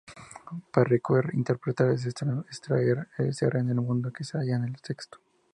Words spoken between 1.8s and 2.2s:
es